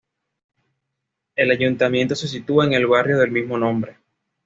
[1.35, 3.97] El ayuntamiento se sitúa en el barrio del mismo nombre.